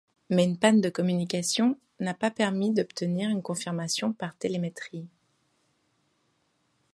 [0.31, 5.05] Mais une panne de communications n'a pas permis d'obtenir une confirmation par télémétrie.